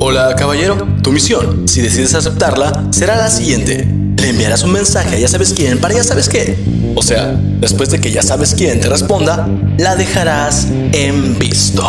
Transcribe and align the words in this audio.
Hola 0.00 0.34
caballero, 0.36 0.76
tu 1.02 1.12
misión, 1.12 1.68
si 1.68 1.80
decides 1.80 2.14
aceptarla, 2.14 2.86
será 2.90 3.16
la 3.16 3.30
siguiente. 3.30 3.84
Le 4.16 4.28
enviarás 4.30 4.62
un 4.62 4.72
mensaje 4.72 5.16
a 5.16 5.18
ya 5.18 5.28
sabes 5.28 5.52
quién 5.52 5.78
para 5.78 5.94
ya 5.94 6.04
sabes 6.04 6.28
qué. 6.28 6.56
O 6.94 7.02
sea, 7.02 7.32
después 7.60 7.90
de 7.90 8.00
que 8.00 8.12
ya 8.12 8.22
sabes 8.22 8.54
quién 8.54 8.80
te 8.80 8.88
responda, 8.88 9.48
la 9.76 9.96
dejarás 9.96 10.68
en 10.92 11.38
visto. 11.38 11.84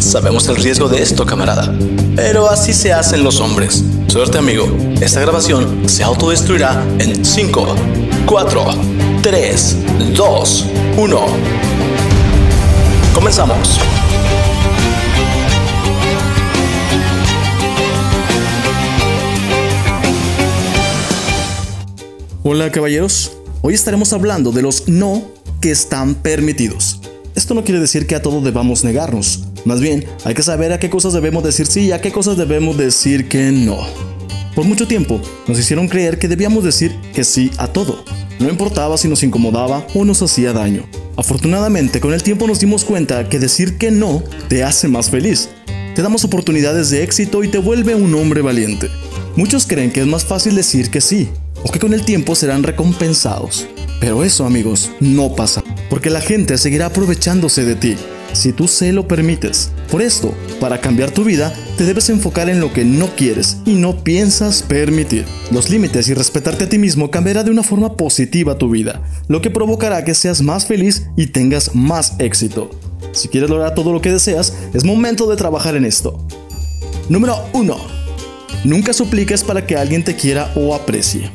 Sabemos 0.00 0.48
el 0.48 0.56
riesgo 0.56 0.88
de 0.88 1.02
esto, 1.02 1.24
camarada, 1.24 1.72
pero 2.14 2.50
así 2.50 2.72
se 2.72 2.92
hacen 2.92 3.22
los 3.22 3.40
hombres. 3.40 3.84
Suerte 4.08 4.38
amigo, 4.38 4.66
esta 5.00 5.20
grabación 5.20 5.88
se 5.88 6.02
autodestruirá 6.02 6.84
en 6.98 7.24
5, 7.24 7.74
4, 8.26 8.66
3, 9.22 9.76
2, 10.14 10.66
1. 10.96 11.85
Comenzamos. 13.16 13.80
Hola 22.42 22.70
caballeros, 22.70 23.32
hoy 23.62 23.72
estaremos 23.72 24.12
hablando 24.12 24.52
de 24.52 24.60
los 24.60 24.86
no 24.86 25.22
que 25.62 25.70
están 25.70 26.14
permitidos. 26.14 27.00
Esto 27.34 27.54
no 27.54 27.64
quiere 27.64 27.80
decir 27.80 28.06
que 28.06 28.16
a 28.16 28.20
todo 28.20 28.42
debamos 28.42 28.84
negarnos, 28.84 29.44
más 29.64 29.80
bien 29.80 30.04
hay 30.24 30.34
que 30.34 30.42
saber 30.42 30.74
a 30.74 30.78
qué 30.78 30.90
cosas 30.90 31.14
debemos 31.14 31.42
decir 31.42 31.66
sí 31.66 31.86
y 31.86 31.92
a 31.92 32.02
qué 32.02 32.12
cosas 32.12 32.36
debemos 32.36 32.76
decir 32.76 33.30
que 33.30 33.50
no. 33.50 33.78
Por 34.54 34.66
mucho 34.66 34.86
tiempo 34.86 35.22
nos 35.48 35.58
hicieron 35.58 35.88
creer 35.88 36.18
que 36.18 36.28
debíamos 36.28 36.64
decir 36.64 36.94
que 37.14 37.24
sí 37.24 37.50
a 37.56 37.66
todo, 37.66 38.04
no 38.38 38.50
importaba 38.50 38.98
si 38.98 39.08
nos 39.08 39.22
incomodaba 39.22 39.86
o 39.94 40.04
nos 40.04 40.20
hacía 40.20 40.52
daño. 40.52 40.84
Afortunadamente 41.16 42.00
con 42.00 42.12
el 42.12 42.22
tiempo 42.22 42.46
nos 42.46 42.60
dimos 42.60 42.84
cuenta 42.84 43.28
que 43.28 43.38
decir 43.38 43.78
que 43.78 43.90
no 43.90 44.22
te 44.48 44.62
hace 44.62 44.88
más 44.88 45.10
feliz, 45.10 45.48
te 45.94 46.02
damos 46.02 46.24
oportunidades 46.24 46.90
de 46.90 47.02
éxito 47.02 47.42
y 47.42 47.48
te 47.48 47.58
vuelve 47.58 47.94
un 47.94 48.14
hombre 48.14 48.42
valiente. 48.42 48.88
Muchos 49.34 49.66
creen 49.66 49.90
que 49.90 50.00
es 50.00 50.06
más 50.06 50.24
fácil 50.24 50.54
decir 50.54 50.90
que 50.90 51.00
sí, 51.00 51.30
o 51.62 51.70
que 51.70 51.78
con 51.78 51.94
el 51.94 52.04
tiempo 52.04 52.34
serán 52.34 52.62
recompensados. 52.62 53.66
Pero 53.98 54.24
eso, 54.24 54.44
amigos, 54.44 54.90
no 55.00 55.34
pasa, 55.34 55.64
porque 55.88 56.10
la 56.10 56.20
gente 56.20 56.58
seguirá 56.58 56.86
aprovechándose 56.86 57.64
de 57.64 57.76
ti 57.76 57.96
si 58.36 58.52
tú 58.52 58.68
se 58.68 58.92
lo 58.92 59.08
permites. 59.08 59.70
Por 59.90 60.02
esto, 60.02 60.34
para 60.60 60.80
cambiar 60.80 61.10
tu 61.10 61.24
vida, 61.24 61.52
te 61.76 61.84
debes 61.84 62.08
enfocar 62.10 62.48
en 62.48 62.60
lo 62.60 62.72
que 62.72 62.84
no 62.84 63.14
quieres 63.16 63.58
y 63.64 63.74
no 63.74 64.02
piensas 64.04 64.62
permitir. 64.62 65.24
Los 65.50 65.70
límites 65.70 66.08
y 66.08 66.14
respetarte 66.14 66.64
a 66.64 66.68
ti 66.68 66.78
mismo 66.78 67.10
cambiará 67.10 67.42
de 67.44 67.50
una 67.50 67.62
forma 67.62 67.96
positiva 67.96 68.58
tu 68.58 68.70
vida, 68.70 69.02
lo 69.28 69.40
que 69.40 69.50
provocará 69.50 70.04
que 70.04 70.14
seas 70.14 70.42
más 70.42 70.66
feliz 70.66 71.06
y 71.16 71.28
tengas 71.28 71.74
más 71.74 72.14
éxito. 72.18 72.70
Si 73.12 73.28
quieres 73.28 73.50
lograr 73.50 73.74
todo 73.74 73.92
lo 73.92 74.00
que 74.00 74.12
deseas, 74.12 74.52
es 74.74 74.84
momento 74.84 75.28
de 75.28 75.36
trabajar 75.36 75.76
en 75.76 75.84
esto. 75.84 76.26
Número 77.08 77.36
1. 77.52 77.76
Nunca 78.64 78.92
supliques 78.92 79.44
para 79.44 79.66
que 79.66 79.76
alguien 79.76 80.02
te 80.04 80.16
quiera 80.16 80.52
o 80.56 80.74
aprecie. 80.74 81.30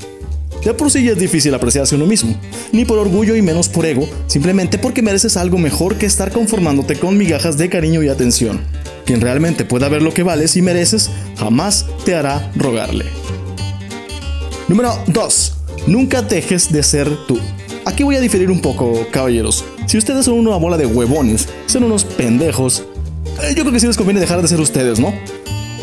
De 0.63 0.75
por 0.75 0.91
sí 0.91 1.07
es 1.07 1.17
difícil 1.17 1.53
apreciarse 1.55 1.95
uno 1.95 2.05
mismo, 2.05 2.35
ni 2.71 2.85
por 2.85 2.99
orgullo 2.99 3.35
y 3.35 3.41
menos 3.41 3.67
por 3.67 3.85
ego, 3.85 4.07
simplemente 4.27 4.77
porque 4.77 5.01
mereces 5.01 5.35
algo 5.35 5.57
mejor 5.57 5.95
que 5.95 6.05
estar 6.05 6.31
conformándote 6.31 6.97
con 6.97 7.17
migajas 7.17 7.57
de 7.57 7.67
cariño 7.67 8.03
y 8.03 8.09
atención. 8.09 8.61
Quien 9.05 9.21
realmente 9.21 9.65
pueda 9.65 9.89
ver 9.89 10.03
lo 10.03 10.13
que 10.13 10.21
vales 10.21 10.55
y 10.55 10.61
mereces, 10.61 11.09
jamás 11.37 11.87
te 12.05 12.13
hará 12.13 12.51
rogarle. 12.55 13.05
Número 14.67 14.93
2. 15.07 15.57
Nunca 15.87 16.21
dejes 16.21 16.71
de 16.71 16.83
ser 16.83 17.09
tú. 17.27 17.39
Aquí 17.85 18.03
voy 18.03 18.15
a 18.15 18.21
diferir 18.21 18.51
un 18.51 18.61
poco, 18.61 19.07
caballeros. 19.11 19.65
Si 19.87 19.97
ustedes 19.97 20.25
son 20.25 20.35
una 20.35 20.55
bola 20.57 20.77
de 20.77 20.85
huevones, 20.85 21.49
son 21.65 21.83
unos 21.83 22.05
pendejos, 22.05 22.85
eh, 23.41 23.53
yo 23.55 23.63
creo 23.63 23.71
que 23.71 23.79
sí 23.79 23.87
les 23.87 23.97
conviene 23.97 24.19
dejar 24.19 24.41
de 24.41 24.47
ser 24.47 24.61
ustedes, 24.61 24.99
¿no? 24.99 25.11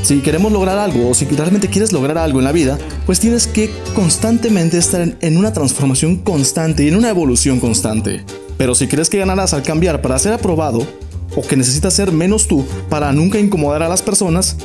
Si 0.03 0.21
queremos 0.21 0.53
lograr 0.53 0.79
algo 0.79 1.11
o 1.11 1.15
si 1.15 1.25
realmente 1.27 1.69
quieres 1.69 1.93
lograr 1.93 2.19
algo 2.19 2.39
en 2.39 2.45
la 2.45 2.53
vida, 2.53 2.79
pues 3.05 3.21
tienes 3.21 3.47
que 3.47 3.71
constantemente 3.95 4.79
estar 4.79 5.17
en 5.21 5.37
una 5.37 5.53
transformación 5.53 6.17
constante 6.17 6.85
y 6.85 6.89
en 6.89 6.97
una 6.97 7.11
evolución 7.11 7.61
constante. 7.61 8.25
Pero 8.57 8.75
si 8.75 8.89
crees 8.89 9.11
que 9.11 9.19
ganarás 9.19 9.55
al 9.55 9.63
cambiar 9.63 10.01
para 10.01 10.19
ser 10.19 10.33
aprobado, 10.33 10.87
o 11.37 11.43
que 11.43 11.57
necesitas 11.57 11.95
ser 11.95 12.11
menos 12.13 12.49
tú 12.49 12.65
para 12.89 13.13
nunca 13.13 13.39
incomodar 13.39 13.83
a 13.83 13.89
las 13.89 14.03
personas, 14.03 14.57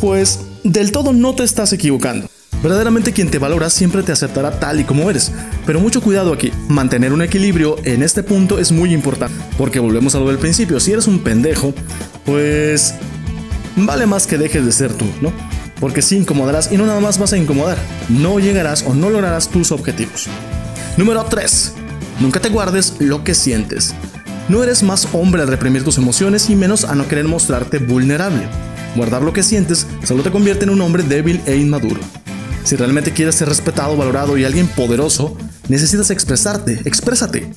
pues 0.00 0.40
del 0.64 0.92
todo 0.92 1.12
no 1.12 1.34
te 1.34 1.44
estás 1.44 1.72
equivocando. 1.72 2.28
Verdaderamente 2.62 3.12
quien 3.12 3.30
te 3.30 3.38
valora 3.38 3.70
siempre 3.70 4.02
te 4.02 4.10
aceptará 4.10 4.58
tal 4.58 4.80
y 4.80 4.84
como 4.84 5.08
eres, 5.08 5.32
pero 5.64 5.78
mucho 5.78 6.00
cuidado 6.00 6.32
aquí, 6.32 6.50
mantener 6.68 7.12
un 7.12 7.22
equilibrio 7.22 7.76
en 7.84 8.02
este 8.02 8.24
punto 8.24 8.58
es 8.58 8.72
muy 8.72 8.92
importante, 8.92 9.36
porque 9.56 9.78
volvemos 9.78 10.14
a 10.16 10.18
lo 10.18 10.26
del 10.26 10.38
principio, 10.38 10.80
si 10.80 10.92
eres 10.92 11.06
un 11.06 11.20
pendejo, 11.20 11.72
pues 12.24 12.94
vale 13.86 14.06
más 14.06 14.26
que 14.26 14.38
dejes 14.38 14.64
de 14.64 14.72
ser 14.72 14.92
tú, 14.92 15.06
¿no? 15.20 15.32
Porque 15.80 16.02
si 16.02 16.16
incomodarás 16.16 16.72
y 16.72 16.76
no 16.76 16.86
nada 16.86 17.00
más 17.00 17.18
vas 17.18 17.32
a 17.32 17.36
incomodar, 17.36 17.78
no 18.08 18.38
llegarás 18.38 18.84
o 18.86 18.94
no 18.94 19.10
lograrás 19.10 19.48
tus 19.48 19.72
objetivos. 19.72 20.26
Número 20.96 21.24
3. 21.24 21.72
Nunca 22.20 22.40
te 22.40 22.48
guardes 22.48 22.94
lo 22.98 23.22
que 23.22 23.34
sientes. 23.34 23.94
No 24.48 24.64
eres 24.64 24.82
más 24.82 25.08
hombre 25.12 25.42
al 25.42 25.48
reprimir 25.48 25.84
tus 25.84 25.98
emociones 25.98 26.50
y 26.50 26.56
menos 26.56 26.84
a 26.84 26.94
no 26.94 27.06
querer 27.06 27.26
mostrarte 27.26 27.78
vulnerable. 27.78 28.48
Guardar 28.96 29.22
lo 29.22 29.32
que 29.32 29.42
sientes 29.42 29.86
solo 30.02 30.22
te 30.22 30.30
convierte 30.30 30.64
en 30.64 30.70
un 30.70 30.80
hombre 30.80 31.02
débil 31.02 31.40
e 31.46 31.56
inmaduro. 31.56 32.00
Si 32.64 32.74
realmente 32.74 33.12
quieres 33.12 33.36
ser 33.36 33.48
respetado, 33.48 33.96
valorado 33.96 34.36
y 34.36 34.44
alguien 34.44 34.66
poderoso, 34.66 35.36
necesitas 35.68 36.10
expresarte, 36.10 36.80
exprésate. 36.84 37.52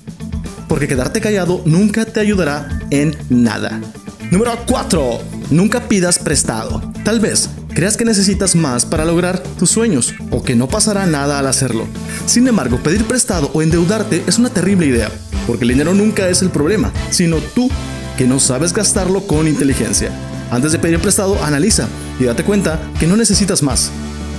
Porque 0.68 0.88
quedarte 0.88 1.20
callado 1.20 1.62
nunca 1.66 2.06
te 2.06 2.20
ayudará 2.20 2.80
en 2.92 3.18
nada. 3.30 3.82
Número 4.30 4.54
4. 4.68 5.41
Nunca 5.52 5.90
pidas 5.90 6.18
prestado. 6.18 6.82
Tal 7.04 7.20
vez 7.20 7.50
creas 7.74 7.98
que 7.98 8.06
necesitas 8.06 8.56
más 8.56 8.86
para 8.86 9.04
lograr 9.04 9.44
tus 9.60 9.70
sueños 9.70 10.14
o 10.30 10.42
que 10.44 10.56
no 10.56 10.70
pasará 10.70 11.06
nada 11.06 11.40
al 11.40 11.48
hacerlo. 11.48 11.88
Sin 12.26 12.48
embargo, 12.48 12.78
pedir 12.78 13.04
prestado 13.04 13.52
o 13.54 13.62
endeudarte 13.62 14.24
es 14.28 14.40
una 14.40 14.50
terrible 14.50 14.86
idea, 14.86 15.12
porque 15.48 15.66
el 15.66 15.72
dinero 15.72 15.94
nunca 15.94 16.30
es 16.30 16.42
el 16.42 16.52
problema, 16.52 16.94
sino 17.10 17.38
tú 17.54 17.70
que 18.18 18.28
no 18.28 18.40
sabes 18.40 18.72
gastarlo 18.72 19.28
con 19.28 19.46
inteligencia. 19.46 20.10
Antes 20.52 20.72
de 20.72 20.80
pedir 20.80 21.00
prestado, 21.00 21.44
analiza 21.44 21.90
y 22.18 22.24
date 22.24 22.46
cuenta 22.46 22.80
que 22.98 23.08
no 23.08 23.18
necesitas 23.18 23.62
más, 23.62 23.92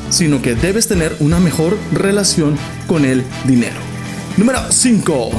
sino 0.09 0.41
que 0.41 0.55
debes 0.55 0.89
tener 0.89 1.15
una 1.21 1.41
mejor 1.41 1.77
relación 1.93 2.57
con 2.87 3.05
el 3.05 3.23
dinero. 3.45 3.77
Número 4.39 4.61
5. 4.71 5.31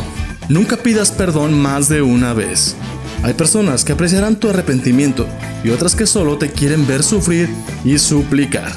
Nunca 0.49 0.77
pidas 0.77 1.11
perdón 1.11 1.59
más 1.59 1.89
de 1.89 2.03
una 2.03 2.33
vez. 2.33 2.75
Hay 3.23 3.33
personas 3.33 3.85
que 3.85 3.93
apreciarán 3.93 4.35
tu 4.35 4.49
arrepentimiento 4.49 5.25
y 5.63 5.69
otras 5.69 5.95
que 5.95 6.05
solo 6.05 6.37
te 6.37 6.51
quieren 6.51 6.85
ver 6.85 7.03
sufrir 7.03 7.49
y 7.85 7.97
suplicar. 7.97 8.71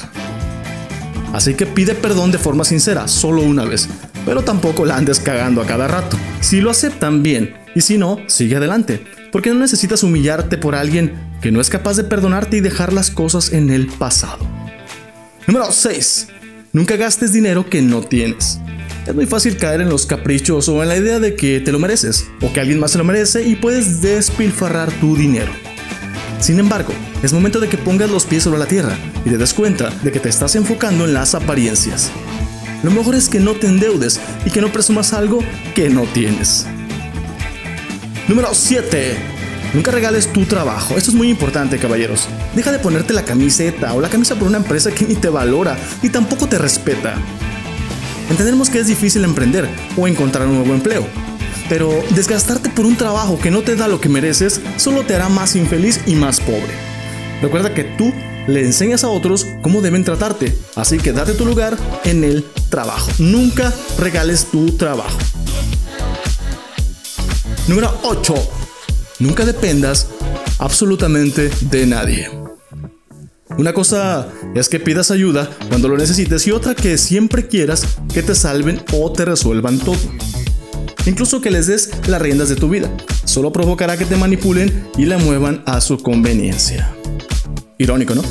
Así 1.33 1.55
que 1.55 1.67
pide 1.67 1.97
perdón 1.97 2.31
de 2.31 2.39
forma 2.39 2.65
sincera, 2.65 3.09
solo 3.09 3.43
una 3.43 3.65
vez, 3.65 3.89
pero 4.25 4.43
tampoco 4.43 4.87
la 4.87 4.97
andes 4.97 5.19
cagando 5.19 5.61
a 5.61 5.67
cada 5.67 5.89
rato. 5.89 6.17
Si 6.41 6.61
lo 6.61 6.71
aceptan 6.71 7.25
bien, 7.25 7.57
y 7.75 7.81
si 7.81 7.99
no, 7.99 8.21
sigue 8.29 8.57
adelante, 8.57 9.05
porque 9.33 9.51
no 9.51 9.57
necesitas 9.57 10.05
humillarte 10.05 10.59
por 10.59 10.77
alguien 10.77 11.13
que 11.43 11.51
no 11.51 11.61
es 11.61 11.69
capaz 11.69 11.97
de 11.97 12.05
perdonarte 12.05 12.57
y 12.57 12.61
dejar 12.61 12.93
las 12.93 13.11
cosas 13.11 13.53
en 13.53 13.71
el 13.71 13.89
pasado. 13.89 14.47
Número 15.49 15.73
6. 15.73 16.29
Nunca 16.73 16.97
gastes 16.97 17.33
dinero 17.33 17.69
que 17.69 17.83
no 17.83 18.01
tienes. 18.03 18.61
Es 19.07 19.15
muy 19.15 19.27
fácil 19.27 19.57
caer 19.57 19.81
en 19.81 19.89
los 19.89 20.05
caprichos 20.05 20.69
o 20.69 20.83
en 20.83 20.89
la 20.89 20.97
idea 20.97 21.21
de 21.21 21.37
que 21.37 21.61
te 21.61 21.71
lo 21.71 21.79
mereces 21.79 22.27
o 22.41 22.53
que 22.53 22.59
alguien 22.59 22.81
más 22.81 22.91
se 22.91 22.99
lo 22.99 23.05
merece 23.05 23.47
y 23.47 23.55
puedes 23.55 24.03
despilfarrar 24.03 24.91
tu 24.95 25.17
dinero. 25.17 25.53
Sin 26.41 26.59
embargo, 26.59 26.93
es 27.23 27.33
momento 27.33 27.61
de 27.61 27.69
que 27.69 27.79
pongas 27.79 28.11
los 28.11 28.27
pies 28.27 28.43
sobre 28.43 28.59
la 28.59 28.67
tierra 28.67 28.99
y 29.25 29.31
te 29.31 29.39
des 29.39 29.55
cuenta 29.55 29.91
de 30.03 30.11
que 30.11 30.19
te 30.19 30.29
estás 30.29 30.57
enfocando 30.57 31.05
en 31.05 31.15
las 31.15 31.37
apariencias. 31.37 32.11
Lo 32.83 32.91
mejor 32.91 33.15
es 33.15 33.29
que 33.29 33.39
no 33.39 33.53
te 33.53 33.69
endeudes 33.69 34.21
y 34.45 34.51
que 34.51 34.61
no 34.61 34.73
presumas 34.73 35.13
algo 35.13 35.39
que 35.77 35.89
no 35.89 36.03
tienes. 36.13 36.67
Número 38.27 38.49
7. 38.53 39.15
Nunca 39.73 39.93
regales 39.93 40.33
tu 40.33 40.47
trabajo. 40.47 40.97
Esto 40.97 41.11
es 41.11 41.17
muy 41.17 41.31
importante, 41.31 41.79
caballeros. 41.79 42.29
Deja 42.57 42.73
de 42.73 42.81
ponerte 42.81 43.13
la 43.13 43.25
camiseta 43.25 43.95
o 43.95 44.01
la 44.01 44.09
camisa 44.09 44.35
por 44.35 44.49
una 44.49 44.59
empresa 44.59 44.91
que 44.91 45.05
ni 45.05 45.15
te 45.15 45.29
valora 45.29 45.79
y 46.03 46.09
tampoco 46.09 46.49
te 46.49 46.59
respeta. 46.59 47.15
Entendemos 48.29 48.71
que 48.71 48.81
es 48.81 48.87
difícil 48.87 49.25
emprender 49.25 49.69
o 49.97 50.09
encontrar 50.09 50.49
un 50.49 50.57
nuevo 50.57 50.75
empleo, 50.75 51.07
pero 51.69 51.91
desgastarte 52.11 52.71
por 52.71 52.85
un 52.85 52.97
trabajo 52.97 53.39
que 53.39 53.51
no 53.51 53.63
te 53.63 53.77
da 53.77 53.89
lo 53.89 54.01
que 54.01 54.09
mereces 54.09 54.61
solo 54.77 55.03
te 55.05 55.15
hará 55.15 55.29
más 55.29 55.55
infeliz 55.57 56.01
y 56.07 56.15
más 56.15 56.41
pobre. 56.41 56.75
Recuerda 57.41 57.75
que 57.75 57.85
tú 57.85 58.13
le 58.47 58.61
enseñas 58.61 59.05
a 59.05 59.09
otros 59.09 59.47
cómo 59.63 59.81
deben 59.81 60.05
tratarte, 60.05 60.57
así 60.75 60.99
que 60.99 61.13
date 61.13 61.35
tu 61.35 61.45
lugar 61.45 61.77
en 62.05 62.25
el 62.25 62.45
trabajo. 62.69 63.11
Nunca 63.19 63.73
regales 63.99 64.47
tu 64.47 64.73
trabajo. 64.77 65.19
Número 67.69 67.93
8. 68.05 68.35
Nunca 69.19 69.45
dependas 69.45 70.09
absolutamente 70.59 71.51
de 71.63 71.87
nadie. 71.87 72.31
Una 73.59 73.73
cosa 73.73 74.29
es 74.61 74.69
que 74.69 74.81
pidas 74.81 75.11
ayuda 75.11 75.51
cuando 75.69 75.89
lo 75.89 75.97
necesites 75.97 76.47
y 76.47 76.51
otra 76.51 76.75
que 76.75 76.97
siempre 76.99 77.47
quieras 77.47 77.87
que 78.13 78.23
te 78.23 78.35
salven 78.35 78.81
o 78.93 79.13
te 79.13 79.25
resuelvan 79.25 79.79
todo. 79.79 79.99
Incluso 81.05 81.41
que 81.41 81.51
les 81.51 81.67
des 81.67 81.91
las 82.09 82.21
riendas 82.21 82.49
de 82.49 82.57
tu 82.57 82.69
vida. 82.69 82.91
solo 83.25 83.53
provocará 83.53 83.97
que 83.97 84.07
te 84.07 84.17
manipulen 84.17 84.89
y 84.97 85.05
la 85.05 85.19
muevan 85.19 85.63
a 85.67 85.81
su 85.81 85.99
conveniencia. 85.99 86.95
Irónico, 87.79 88.15
¿no? 88.15 88.23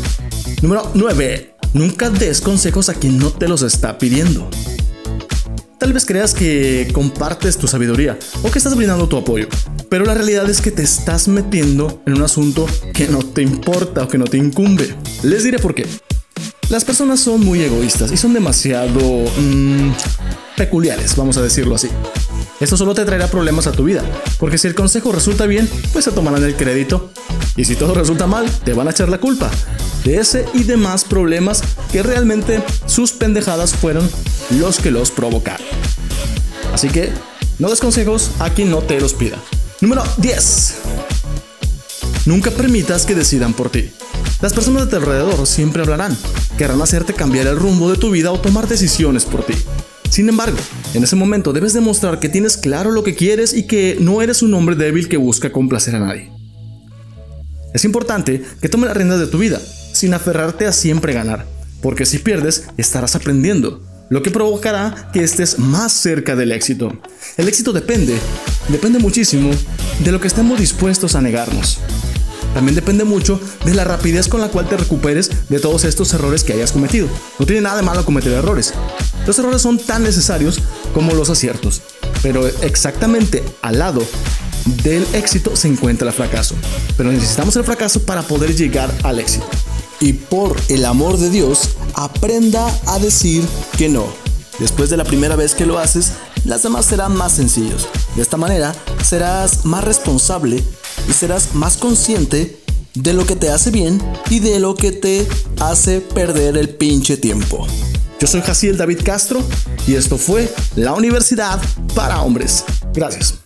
Número 0.61 0.89
9. 0.93 1.55
Nunca 1.73 2.09
des 2.09 2.41
consejos 2.41 2.89
a 2.89 2.93
quien 2.93 3.19
no 3.19 3.31
te 3.31 3.47
los 3.47 3.61
está 3.61 3.97
pidiendo. 3.97 4.49
Tal 5.77 5.93
vez 5.93 6.05
creas 6.05 6.33
que 6.33 6.87
compartes 6.93 7.57
tu 7.57 7.67
sabiduría 7.67 8.17
o 8.41 8.49
que 8.49 8.57
estás 8.57 8.75
brindando 8.75 9.07
tu 9.07 9.17
apoyo, 9.17 9.47
pero 9.89 10.05
la 10.05 10.13
realidad 10.13 10.49
es 10.49 10.61
que 10.61 10.71
te 10.71 10.81
estás 10.81 11.27
metiendo 11.27 12.01
en 12.05 12.13
un 12.13 12.23
asunto 12.23 12.65
que 12.93 13.07
no 13.07 13.19
te 13.19 13.41
importa 13.41 14.03
o 14.03 14.07
que 14.07 14.17
no 14.17 14.25
te 14.25 14.37
incumbe. 14.37 14.95
Les 15.21 15.43
diré 15.43 15.59
por 15.59 15.75
qué. 15.75 15.85
Las 16.69 16.83
personas 16.83 17.19
son 17.19 17.41
muy 17.41 17.61
egoístas 17.61 18.11
y 18.11 18.17
son 18.17 18.33
demasiado 18.33 18.99
mmm, 19.37 19.91
peculiares, 20.57 21.15
vamos 21.15 21.37
a 21.37 21.41
decirlo 21.41 21.75
así. 21.75 21.89
Esto 22.59 22.75
solo 22.77 22.93
te 22.95 23.05
traerá 23.05 23.27
problemas 23.27 23.67
a 23.67 23.71
tu 23.71 23.83
vida, 23.83 24.03
porque 24.39 24.57
si 24.57 24.67
el 24.67 24.75
consejo 24.75 25.11
resulta 25.11 25.45
bien, 25.45 25.69
pues 25.93 26.05
se 26.05 26.11
tomarán 26.11 26.43
el 26.43 26.55
crédito. 26.55 27.11
Y 27.55 27.65
si 27.65 27.75
todo 27.75 27.93
resulta 27.93 28.27
mal, 28.27 28.49
te 28.63 28.73
van 28.73 28.87
a 28.87 28.91
echar 28.91 29.09
la 29.09 29.19
culpa 29.19 29.51
de 30.03 30.17
ese 30.17 30.45
y 30.53 30.63
demás 30.63 31.03
problemas 31.03 31.61
que 31.91 32.03
realmente 32.03 32.63
sus 32.85 33.11
pendejadas 33.11 33.73
fueron 33.73 34.09
los 34.51 34.79
que 34.79 34.91
los 34.91 35.11
provocaron. 35.11 35.65
Así 36.73 36.89
que 36.89 37.11
no 37.59 37.69
des 37.69 37.79
consejos 37.79 38.31
a 38.39 38.49
quien 38.49 38.69
no 38.69 38.79
te 38.79 38.99
los 38.99 39.13
pida. 39.13 39.37
Número 39.81 40.03
10. 40.17 40.84
Nunca 42.25 42.49
permitas 42.49 43.05
que 43.05 43.13
decidan 43.13 43.53
por 43.53 43.69
ti. 43.69 43.91
Las 44.41 44.53
personas 44.53 44.85
de 44.85 44.89
tu 44.89 44.95
alrededor 44.95 45.45
siempre 45.45 45.83
hablarán, 45.83 46.17
querrán 46.57 46.81
hacerte 46.81 47.13
cambiar 47.13 47.45
el 47.45 47.55
rumbo 47.55 47.91
de 47.91 47.97
tu 47.97 48.09
vida 48.09 48.31
o 48.31 48.39
tomar 48.39 48.67
decisiones 48.67 49.25
por 49.25 49.45
ti. 49.45 49.53
Sin 50.09 50.27
embargo, 50.27 50.57
en 50.93 51.03
ese 51.03 51.15
momento 51.15 51.53
debes 51.53 51.73
demostrar 51.73 52.19
que 52.19 52.29
tienes 52.29 52.57
claro 52.57 52.91
lo 52.91 53.03
que 53.03 53.15
quieres 53.15 53.53
y 53.53 53.63
que 53.63 53.97
no 53.99 54.21
eres 54.23 54.41
un 54.41 54.53
hombre 54.55 54.75
débil 54.75 55.07
que 55.07 55.17
busca 55.17 55.51
complacer 55.51 55.95
a 55.95 55.99
nadie. 55.99 56.31
Es 57.75 57.85
importante 57.85 58.41
que 58.59 58.69
tomes 58.69 58.87
las 58.87 58.97
riendas 58.97 59.19
de 59.19 59.27
tu 59.27 59.37
vida, 59.37 59.61
sin 59.93 60.13
aferrarte 60.13 60.65
a 60.65 60.71
siempre 60.71 61.13
ganar, 61.13 61.45
porque 61.81 62.05
si 62.05 62.17
pierdes, 62.17 62.65
estarás 62.77 63.15
aprendiendo, 63.15 63.83
lo 64.09 64.23
que 64.23 64.31
provocará 64.31 65.09
que 65.13 65.23
estés 65.23 65.59
más 65.59 65.91
cerca 65.91 66.35
del 66.35 66.51
éxito. 66.51 66.91
El 67.37 67.47
éxito 67.47 67.73
depende, 67.73 68.17
depende 68.69 68.99
muchísimo 68.99 69.51
de 69.99 70.11
lo 70.11 70.19
que 70.19 70.27
estemos 70.27 70.59
dispuestos 70.59 71.15
a 71.15 71.21
negarnos. 71.21 71.79
También 72.55 72.73
depende 72.73 73.03
mucho 73.03 73.37
de 73.65 73.73
la 73.73 73.83
rapidez 73.83 74.29
con 74.29 74.39
la 74.39 74.47
cual 74.47 74.69
te 74.69 74.77
recuperes 74.77 75.29
de 75.49 75.59
todos 75.59 75.83
estos 75.83 76.13
errores 76.13 76.45
que 76.45 76.53
hayas 76.53 76.71
cometido. 76.71 77.05
No 77.37 77.45
tiene 77.45 77.61
nada 77.61 77.75
de 77.75 77.81
malo 77.81 78.05
cometer 78.05 78.31
errores. 78.31 78.73
Los 79.27 79.37
errores 79.37 79.61
son 79.61 79.77
tan 79.77 80.03
necesarios 80.03 80.59
como 80.93 81.13
los 81.13 81.29
aciertos, 81.29 81.81
pero 82.23 82.47
exactamente 82.47 83.43
al 83.61 83.79
lado 83.79 84.01
del 84.83 85.05
éxito 85.11 85.57
se 85.57 85.67
encuentra 85.67 86.07
el 86.07 86.13
fracaso. 86.13 86.55
Pero 86.95 87.11
necesitamos 87.11 87.57
el 87.57 87.65
fracaso 87.65 88.03
para 88.03 88.21
poder 88.21 88.55
llegar 88.55 88.89
al 89.03 89.19
éxito. 89.19 89.45
Y 89.99 90.13
por 90.13 90.55
el 90.69 90.85
amor 90.85 91.17
de 91.17 91.29
Dios, 91.29 91.71
aprenda 91.93 92.65
a 92.87 92.99
decir 92.99 93.43
que 93.77 93.89
no. 93.89 94.05
Después 94.59 94.89
de 94.89 94.95
la 94.95 95.03
primera 95.03 95.35
vez 95.35 95.55
que 95.55 95.65
lo 95.65 95.77
haces, 95.77 96.13
las 96.45 96.63
demás 96.63 96.85
serán 96.85 97.17
más 97.17 97.33
sencillos. 97.33 97.89
De 98.15 98.21
esta 98.21 98.37
manera, 98.37 98.73
serás 99.03 99.65
más 99.65 99.83
responsable 99.83 100.63
y 101.07 101.13
serás 101.13 101.55
más 101.55 101.77
consciente 101.77 102.59
de 102.93 103.13
lo 103.13 103.25
que 103.25 103.35
te 103.35 103.49
hace 103.49 103.71
bien 103.71 104.01
y 104.29 104.39
de 104.39 104.59
lo 104.59 104.75
que 104.75 104.91
te 104.91 105.27
hace 105.59 106.01
perder 106.01 106.57
el 106.57 106.69
pinche 106.69 107.17
tiempo. 107.17 107.67
Yo 108.19 108.27
soy 108.27 108.41
Jaciel 108.41 108.77
David 108.77 108.99
Castro 109.03 109.43
y 109.87 109.95
esto 109.95 110.17
fue 110.17 110.53
la 110.75 110.93
Universidad 110.93 111.61
para 111.93 112.21
Hombres. 112.21 112.63
Gracias. 112.93 113.44